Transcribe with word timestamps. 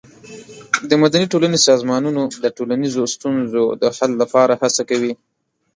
د 0.89 0.91
مدني 1.01 1.25
ټولنې 1.31 1.57
سازمانونه 1.67 2.21
د 2.43 2.45
ټولنیزو 2.57 3.01
ستونزو 3.15 3.63
د 3.81 3.83
حل 3.95 4.11
لپاره 4.21 4.53
هڅه 4.61 4.81
کوي. 4.89 5.13